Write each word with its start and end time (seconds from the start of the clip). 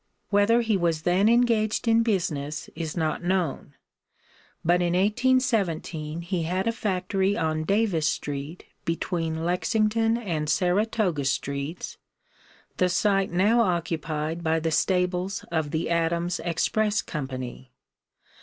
Whether 0.31 0.61
he 0.61 0.77
was 0.77 1.03
then 1.03 1.29
engaged 1.29 1.87
in 1.87 2.01
business 2.01 2.71
is 2.75 2.97
not 2.97 3.21
known, 3.23 3.75
but 4.65 4.81
in 4.81 4.93
1817 4.93 6.21
he 6.21 6.41
had 6.41 6.65
a 6.65 6.71
factory 6.71 7.37
on 7.37 7.65
Davis 7.65 8.07
street 8.07 8.65
between 8.83 9.45
Lexington 9.45 10.17
and 10.17 10.49
Saratoga 10.49 11.23
streets, 11.25 11.99
the 12.77 12.89
site 12.89 13.29
now 13.29 13.61
occupied 13.61 14.43
by 14.43 14.59
the 14.59 14.71
stables 14.71 15.45
of 15.51 15.69
the 15.69 15.91
Adams 15.91 16.39
Express 16.43 17.03
Company. 17.03 17.71